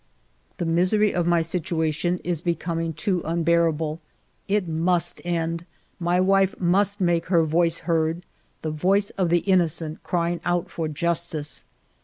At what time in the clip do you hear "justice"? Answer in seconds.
10.87-11.65